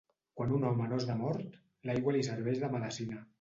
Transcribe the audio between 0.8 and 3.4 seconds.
no és de mort, l'aigua li serveix de medecina.